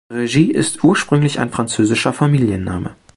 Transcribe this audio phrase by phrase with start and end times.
[0.09, 2.95] Regis ist ursprünglich ein französischer Familienname.